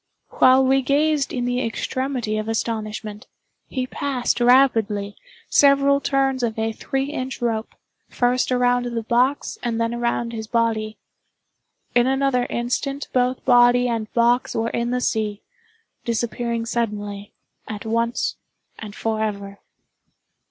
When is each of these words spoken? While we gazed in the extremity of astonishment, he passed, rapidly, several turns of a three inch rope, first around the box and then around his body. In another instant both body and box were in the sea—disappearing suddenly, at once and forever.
While 0.29 0.65
we 0.65 0.81
gazed 0.81 1.31
in 1.31 1.45
the 1.45 1.63
extremity 1.63 2.39
of 2.39 2.47
astonishment, 2.49 3.27
he 3.67 3.85
passed, 3.85 4.39
rapidly, 4.41 5.15
several 5.47 6.01
turns 6.01 6.41
of 6.41 6.57
a 6.57 6.71
three 6.71 7.11
inch 7.11 7.39
rope, 7.39 7.75
first 8.09 8.51
around 8.51 8.87
the 8.87 9.03
box 9.03 9.59
and 9.61 9.79
then 9.79 9.93
around 9.93 10.33
his 10.33 10.47
body. 10.47 10.97
In 11.93 12.07
another 12.07 12.47
instant 12.49 13.09
both 13.13 13.45
body 13.45 13.87
and 13.87 14.11
box 14.13 14.55
were 14.55 14.71
in 14.71 14.89
the 14.89 15.01
sea—disappearing 15.01 16.65
suddenly, 16.65 17.31
at 17.67 17.85
once 17.85 18.37
and 18.79 18.95
forever. 18.95 19.59